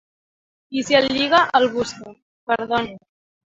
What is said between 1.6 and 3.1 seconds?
el busca. —Perdoni.